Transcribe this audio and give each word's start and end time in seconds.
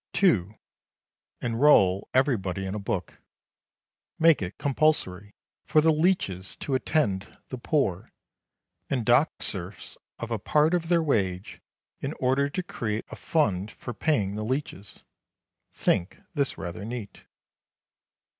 2. 0.13 0.55
Enroll 1.43 2.09
everybody 2.11 2.65
in 2.65 2.73
a 2.73 2.79
book. 2.79 3.21
Make 4.17 4.41
it 4.41 4.57
compulsory 4.57 5.35
for 5.63 5.79
the 5.79 5.91
leeches 5.93 6.55
to 6.55 6.73
attend 6.73 7.37
the 7.49 7.59
poor, 7.59 8.11
and 8.89 9.05
dock 9.05 9.43
serfs 9.43 9.99
of 10.17 10.31
a 10.31 10.39
part 10.39 10.73
of 10.73 10.89
their 10.89 11.03
wage, 11.03 11.61
in 11.99 12.13
order 12.13 12.49
to 12.49 12.63
create 12.63 13.05
a 13.11 13.15
fund 13.15 13.69
for 13.69 13.93
paying 13.93 14.33
the 14.33 14.43
leeches. 14.43 15.03
(Think 15.71 16.17
this 16.33 16.57
rather 16.57 16.83
neat.) 16.83 17.25